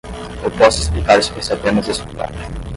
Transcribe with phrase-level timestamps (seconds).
[0.43, 2.31] Eu posso explicar se você apenas escutar.